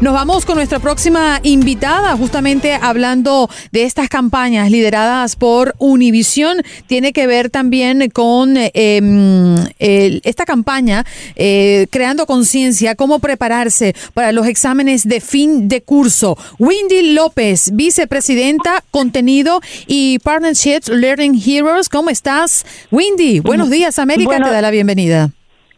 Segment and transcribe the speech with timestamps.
[0.00, 6.62] Nos vamos con nuestra próxima invitada, justamente hablando de estas campañas lideradas por Univisión.
[6.86, 11.04] Tiene que ver también con eh, esta campaña,
[11.36, 16.34] eh, creando conciencia, cómo prepararse para los exámenes de fin de curso.
[16.58, 21.90] Wendy López, vicepresidenta, contenido y Partnerships Learning Heroes.
[21.90, 22.64] ¿Cómo estás?
[22.90, 23.98] Wendy, buenos días.
[23.98, 25.28] América Bueno- te da la bienvenida.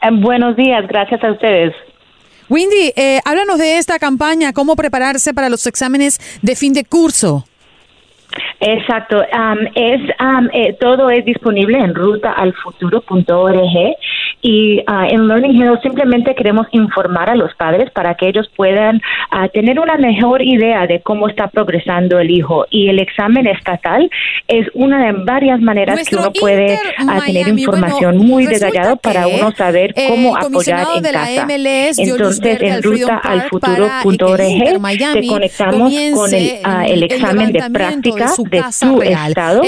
[0.00, 1.74] Eh, Buenos días, gracias a ustedes.
[2.48, 7.44] Wendy, eh, háblanos de esta campaña, cómo prepararse para los exámenes de fin de curso.
[8.60, 13.96] Exacto, am, es am, eh, todo es disponible en rutaalfuturo.org
[14.42, 19.00] y ah, en Learning Heroes simplemente queremos informar a los padres para que ellos puedan
[19.30, 24.10] ah, tener una mejor idea de cómo está progresando el hijo y el examen estatal
[24.48, 28.96] es una de varias maneras Nuestro que uno puede ah, tener información bueno, muy detallada
[28.96, 31.46] para uno saber eh, cómo apoyar en casa.
[31.46, 37.70] MLS Entonces en al Park para que rutaalfuturo.org Inter te conectamos con el, examen de
[37.70, 39.30] práctica de, tu real.
[39.30, 39.62] estado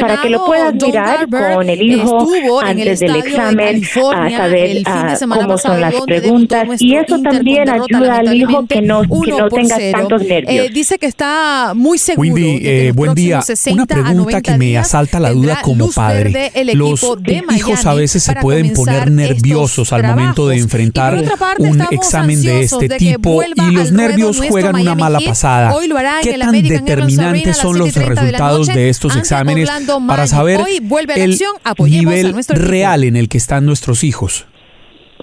[0.00, 4.70] para que lo puedas mirar con el hijo antes del estadio examen, a California saber
[4.70, 8.34] el fin de ah, semana cómo pasado, son las preguntas y eso también ayuda al
[8.34, 10.28] hijo que no, que no tenga 1 por tantos 0.
[10.28, 10.66] nervios.
[10.66, 13.36] Eh, dice que está muy seguro Windy, de que eh, buen día.
[13.36, 16.52] próximos 60 Una pregunta 90 que me asalta la duda como padre.
[16.74, 17.04] Los
[17.54, 21.22] hijos a veces se pueden poner nerviosos al momento de enfrentar
[21.58, 25.28] un examen de este de tipo y los nervios juegan una mala Heat.
[25.28, 25.74] pasada.
[25.74, 28.66] Hoy lo hará en ¿Qué el tan American determinantes son los 7:30 de la resultados
[28.68, 29.68] de estos exámenes
[30.06, 31.52] para saber Hoy vuelve a la el acción.
[31.64, 34.46] Apoyemos a nivel real en el que están nuestros hijos?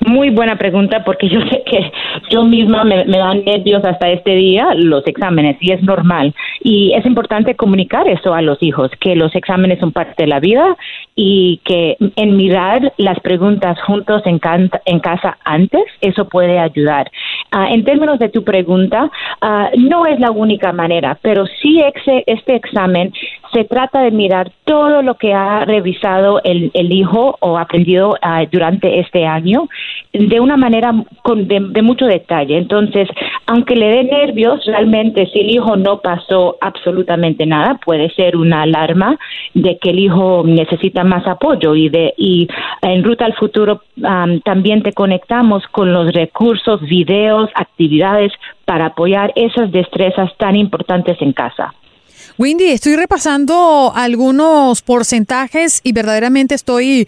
[0.06, 1.92] Muy buena pregunta porque yo sé que
[2.30, 6.34] yo misma me, me dan nervios hasta este día los exámenes y es normal.
[6.64, 10.40] Y es importante comunicar eso a los hijos, que los exámenes son parte de la
[10.40, 10.78] vida
[11.16, 17.12] y que en mirar las preguntas juntos en, can- en casa antes, eso puede ayudar.
[17.52, 19.10] Ah, en términos de tu pregunta,
[19.42, 23.12] ah, no es la única manera, pero sí exe- este examen
[23.52, 28.44] se trata de mirar todo lo que ha revisado el, el hijo o aprendido ah,
[28.52, 29.68] durante este año
[30.14, 30.94] de una manera
[31.24, 32.58] con, de, mucho detalle.
[32.58, 33.08] Entonces,
[33.48, 38.62] aunque le dé nervios, realmente si el hijo no pasó absolutamente nada, puede ser una
[38.64, 39.18] alarma
[39.56, 42.48] de que el hijo necesita más apoyo y de y
[42.82, 48.32] en Ruta al Futuro am, también te conectamos con los recursos, videos, actividades
[48.66, 51.74] para apoyar esas destrezas tan importantes en casa.
[52.38, 57.08] Windy, estoy repasando algunos porcentajes y verdaderamente estoy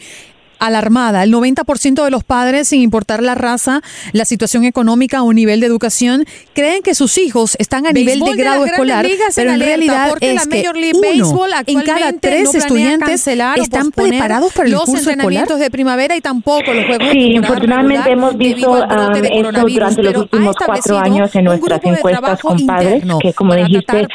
[0.61, 1.23] alarmada.
[1.23, 3.81] El 90% de los padres, sin importar la raza,
[4.13, 8.25] la situación económica o nivel de educación, creen que sus hijos están a nivel de
[8.25, 10.63] Béisbol de grado grandes escolar, pero en en alerta, realidad es que
[10.93, 15.13] uno en cada tres no estudiantes están preparados para el los curso escolar.
[15.13, 20.17] entrenamientos de primavera y tampoco los juegos Sí, infortunadamente hemos visto um, esto durante los
[20.17, 24.07] últimos cuatro años en nuestras encuestas con padres, que como dijiste,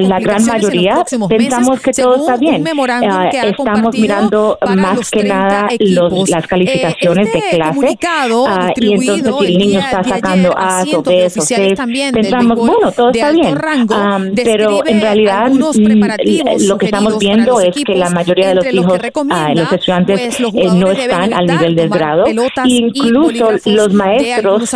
[0.00, 2.64] la gran mayoría pensamos que todo está bien.
[2.88, 7.74] Ah, estamos mirando más que nada los, las calificaciones este de clase.
[7.74, 11.74] Comunicado ah, y entonces si el niño está sacando A o B o C,
[12.12, 13.56] pensamos, bueno, todo está bien.
[13.56, 18.54] Rango, um, pero en realidad mm, lo que estamos viendo es que la mayoría de
[18.56, 22.24] los hijos, uh, los estudiantes, pues, los eh, no están al nivel del grado.
[22.64, 24.70] Incluso los maestros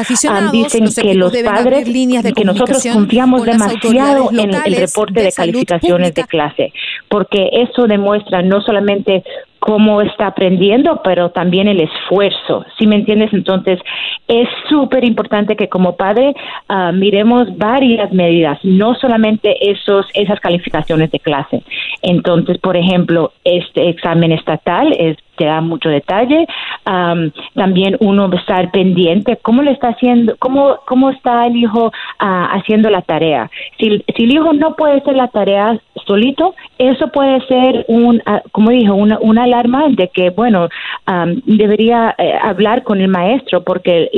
[0.53, 1.89] dicen que los padres,
[2.35, 6.73] que nosotros confiamos demasiado en el reporte de, calificaciones de clase,
[7.09, 9.23] porque eso demuestra no solamente
[9.63, 12.65] cómo está aprendiendo, pero también el esfuerzo.
[12.77, 13.33] ¿Sí me entiendes?
[13.33, 13.79] Entonces,
[14.27, 16.35] es súper importante que como padre
[16.69, 21.63] uh, miremos varias medidas, no solamente esos, esas calificaciones de clase.
[22.03, 26.47] Entonces, por ejemplo, este examen estatal es te da mucho detalle.
[26.87, 31.91] Um, también uno estar pendiente cómo le está haciendo, cómo, cómo está el hijo uh,
[32.19, 33.51] haciendo la tarea.
[33.79, 38.49] Si, si el hijo no puede hacer la tarea solito, eso puede ser un, uh,
[38.51, 40.69] como dijo, una, una alarma de que, bueno,
[41.07, 44.09] um, debería eh, hablar con el maestro porque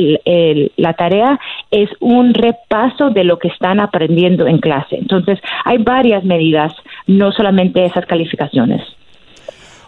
[0.76, 1.38] la tarea
[1.70, 4.96] es un repaso de lo que están aprendiendo en clase.
[4.96, 6.72] Entonces, hay varias medidas,
[7.06, 8.82] no solamente esas calificaciones.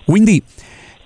[0.07, 0.43] Windy,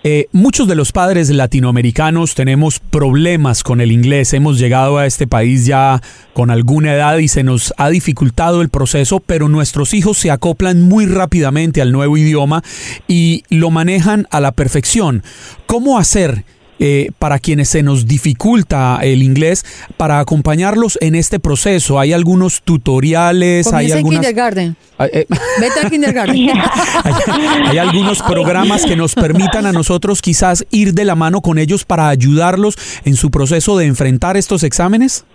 [0.02, 4.32] eh, muchos de los padres latinoamericanos tenemos problemas con el inglés.
[4.32, 6.00] Hemos llegado a este país ya
[6.32, 10.80] con alguna edad y se nos ha dificultado el proceso, pero nuestros hijos se acoplan
[10.80, 12.62] muy rápidamente al nuevo idioma
[13.08, 15.22] y lo manejan a la perfección.
[15.66, 16.44] ¿Cómo hacer?
[16.82, 19.66] Eh, para quienes se nos dificulta el inglés,
[19.98, 22.00] para acompañarlos en este proceso.
[22.00, 24.20] Hay algunos tutoriales, hay algunas...
[24.20, 24.76] kindergarten.
[24.98, 25.26] Eh,
[25.60, 26.36] Vete al kindergarten.
[27.66, 31.84] hay, algunos programas que nos permitan a nosotros quizás ir de la mano con ellos
[31.84, 35.26] para ayudarlos en su proceso de enfrentar estos exámenes.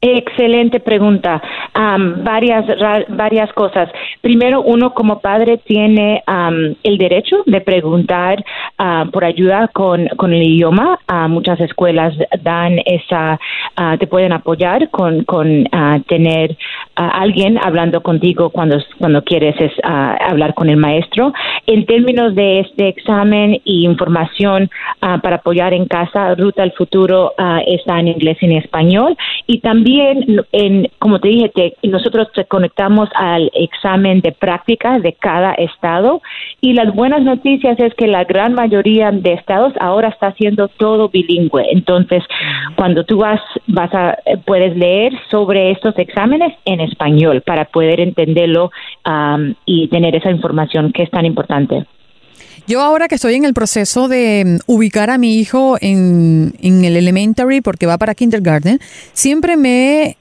[0.00, 1.42] Excelente pregunta.
[2.22, 2.66] varias,
[3.08, 3.90] varias cosas.
[4.20, 6.22] Primero, uno como padre tiene
[6.82, 8.44] el derecho de preguntar
[8.78, 10.98] ah, por ayuda con, con el idioma.
[11.10, 13.38] Uh, muchas escuelas dan esa,
[13.76, 15.66] ah, te pueden apoyar con, con
[16.08, 16.56] tener
[16.94, 21.32] a alguien hablando contigo cuando, cuando quieres es, hablar con el maestro.
[21.66, 24.70] En términos de este examen y información
[25.00, 27.32] para apoyar en casa, Ruta al Futuro
[27.66, 29.16] está en inglés y en español.
[29.46, 29.85] Y también
[30.52, 36.22] en, como te dije, nosotros te conectamos al examen de práctica de cada estado
[36.60, 41.08] y las buenas noticias es que la gran mayoría de estados ahora está haciendo todo
[41.08, 41.66] bilingüe.
[41.70, 42.24] Entonces,
[42.74, 48.70] cuando tú vas, vas a, puedes leer sobre estos exámenes en español para poder entenderlo
[49.64, 51.86] y tener esa información que es tan importante.
[52.66, 56.96] Yo ahora que estoy en el proceso de mm, ubicar a mi hijo en, el
[56.96, 58.80] elementary porque va para kindergarten,
[59.12, 60.16] siempre me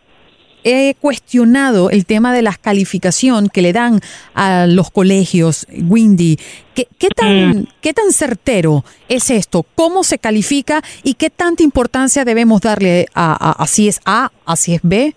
[0.63, 3.99] he cuestionado el tema de las calificación que le dan
[4.33, 6.37] a los colegios, Windy.
[6.73, 7.67] ¿Qué, tan, mm.
[7.81, 9.65] ¿Qué tan certero es esto?
[9.75, 14.55] ¿Cómo se califica y qué tanta importancia debemos darle a, a, si es A, a
[14.55, 15.13] si es B?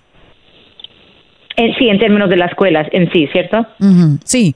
[1.78, 3.66] sí, en términos de las escuelas en sí, ¿cierto?
[4.24, 4.54] Sí.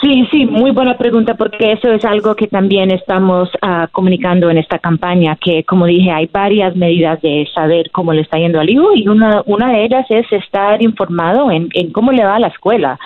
[0.00, 4.58] Sí, sí, muy buena pregunta porque eso es algo que también estamos uh, comunicando en
[4.58, 8.70] esta campaña, que como dije, hay varias medidas de saber cómo le está yendo al
[8.70, 12.40] hijo y una, una de ellas es estar informado en, en cómo le va a
[12.40, 12.98] la escuela.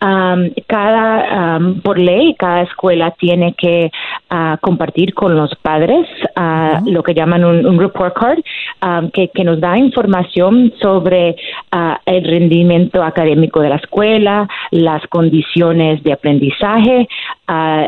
[0.00, 3.90] Um, cada, um, por ley, cada escuela tiene que
[4.30, 8.38] uh, compartir con los padres uh, lo que llaman un, un report card,
[8.82, 11.36] um, que, que, nos da información sobre
[11.72, 17.08] uh, el rendimiento académico de la escuela, las condiciones de aprendizaje,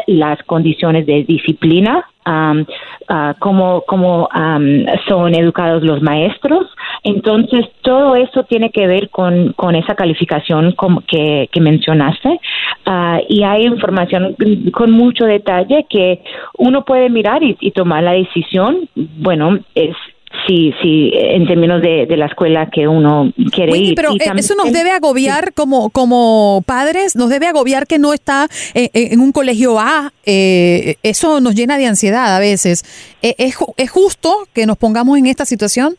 [0.07, 2.61] las condiciones de disciplina um,
[3.09, 6.67] uh, cómo, cómo um, son educados los maestros.
[7.03, 10.75] Entonces, todo eso tiene que ver con, con esa calificación
[11.07, 12.41] que, que mencionaste.
[12.87, 14.37] Uh, y hay información
[14.73, 16.23] con mucho detalle que
[16.59, 18.89] uno puede mirar y tomar la decisión.
[18.95, 19.97] Bueno, es
[20.47, 23.95] sí, sí, en términos de, de la escuela que uno quiere ir.
[23.95, 28.49] Pero eh, eso nos debe agobiar como, como padres, nos debe agobiar que no está
[28.75, 30.13] eh, eh, en un colegio A.
[30.25, 32.85] eso nos llena de ansiedad a veces.
[33.23, 35.97] ¿Es, ¿Es justo que nos pongamos en esta situación?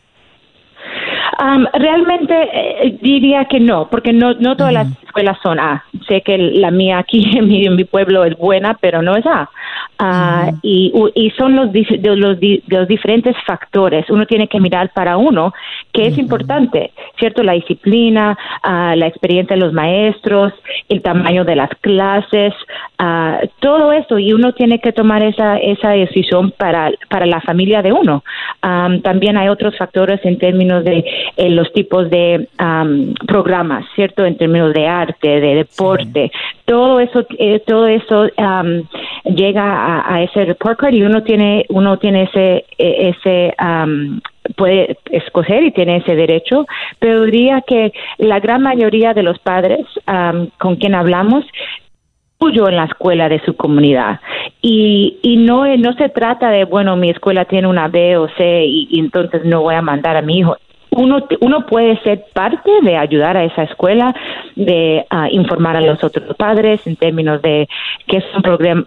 [1.74, 5.84] Realmente diría que no, porque no, no todas las escuelas son A.
[6.08, 9.26] Sé que la mía aquí en mi, en mi pueblo es buena, pero no es
[9.26, 9.50] A.
[9.98, 14.08] Ah, y, y, son los, de los, los, diferentes factores.
[14.10, 15.52] Uno tiene que mirar para uno
[15.92, 16.92] qué es importante.
[17.18, 17.44] ¿cierto?
[17.44, 20.52] La disciplina, ah, la experiencia de los maestros,
[20.88, 22.52] el tamaño de las clases,
[22.98, 27.80] ah, todo eso, y uno tiene que tomar esa, esa decisión para, para la familia
[27.80, 28.24] de uno.
[28.60, 31.04] también hay otros factores en términos de
[31.36, 32.48] eh, los tipos de
[33.26, 34.24] programas, ¿cierto?
[34.24, 36.30] En términos de arte, de deporte,
[36.64, 38.26] todo eso, eh, todo eso
[39.24, 43.54] llega a, ese report y uno tiene, uno tiene ese, e, ese
[44.56, 46.66] puede escoger y tiene ese derecho,
[46.98, 49.86] pero diría que la gran mayoría de los padres
[50.58, 51.44] con quien hablamos
[52.42, 54.20] apoyo en la escuela de su comunidad.
[54.60, 58.64] Y, y no, no se trata de, bueno, mi escuela tiene una B o C
[58.66, 60.56] y entonces no voy a mandar a mi hijo
[60.96, 64.14] uno, uno puede ser parte de ayudar a esa escuela,
[64.56, 67.68] de informar a los otros padres en términos de
[68.06, 68.42] qué son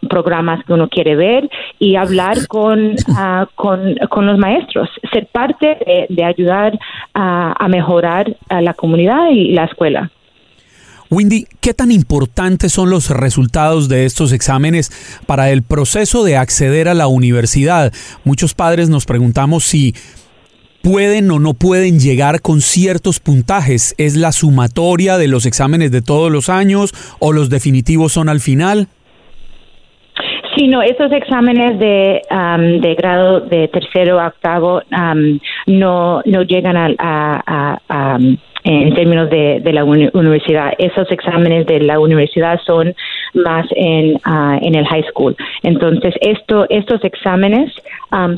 [0.07, 5.77] programas que uno quiere ver y hablar con, ah, con, con, los maestros, ser parte
[6.09, 6.77] de, ayudar
[7.13, 10.11] a mejorar a la comunidad y la escuela.
[11.11, 14.91] Windy, ¿qué tan importantes son los resultados de estos exámenes
[15.27, 17.93] para el proceso de acceder a la universidad?
[18.23, 19.93] Muchos padres nos preguntamos si
[20.85, 23.95] pueden o no pueden llegar con ciertos puntajes?
[23.97, 28.39] ¿Es la sumatoria de los exámenes de todos los años o los definitivos son al
[28.39, 28.87] final?
[30.55, 34.83] Sí, no, esos exámenes de, de grado de tercero a octavo
[35.65, 38.19] no, no llegan a,
[38.65, 40.73] en términos de, de la universidad.
[40.79, 42.95] Esos exámenes de la universidad son
[43.35, 45.35] más en, ah, en el high school.
[45.61, 47.71] Entonces, esto, estos exámenes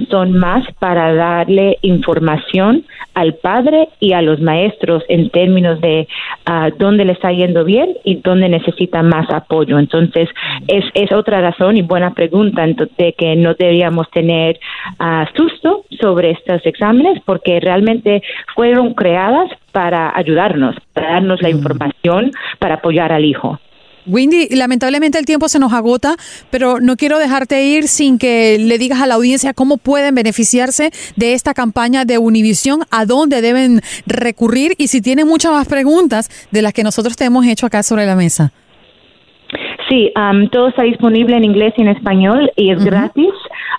[0.10, 6.08] son más para darle información al padre y a los maestros en términos de
[6.50, 9.78] uh, dónde le está yendo bien y dónde necesita más apoyo.
[9.78, 10.30] Entonces,
[10.68, 14.60] es, es otra razón y buena pregunta de que no deberíamos tener
[15.00, 18.24] uh, susto sobre estos exámenes porque realmente
[18.56, 23.60] fueron creadas para ayudarnos, para darnos la información para apoyar al hijo.
[24.08, 26.16] Windy, lamentablemente el tiempo se nos agota,
[26.50, 30.92] pero no quiero dejarte ir sin que le digas a la audiencia cómo pueden beneficiarse
[31.18, 36.30] de esta campaña de Univisión, a dónde deben recurrir y si tienen muchas más preguntas
[36.52, 38.54] de las que nosotros te hemos hecho acá sobre la mesa.
[39.90, 43.32] Sí, um, todo está disponible en inglés y en español y es gratis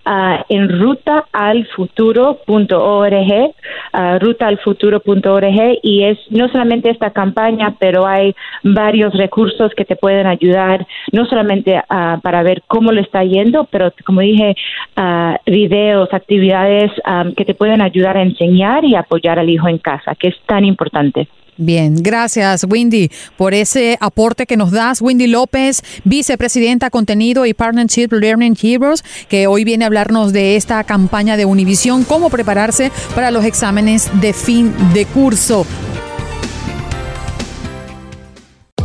[0.07, 3.55] uh, en rutaalfuturo.org,
[3.93, 10.27] uh, rutaalfuturo.org y es no solamente esta campaña, pero hay varios recursos que te pueden
[10.27, 14.57] ayudar, no solamente uh, para ver cómo le está yendo, pero como dije,
[14.97, 19.77] uh, videos, actividades um, que te pueden ayudar a enseñar y apoyar al hijo en
[19.77, 21.29] casa, que es tan importante.
[21.61, 25.03] Bien, gracias Windy por ese aporte que nos das.
[25.03, 30.85] Windy López, vicepresidenta contenido y Partnership Learning Heroes, que hoy viene a hablarnos de esta
[30.85, 35.67] campaña de Univisión, cómo prepararse para los exámenes de fin de curso.